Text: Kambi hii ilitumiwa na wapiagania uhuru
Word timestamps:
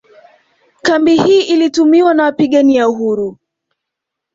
Kambi 0.81 1.17
hii 1.21 1.41
ilitumiwa 1.41 2.13
na 2.13 2.23
wapiagania 2.23 2.89
uhuru 2.89 3.37